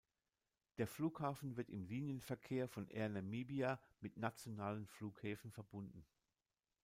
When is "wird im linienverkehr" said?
1.57-2.67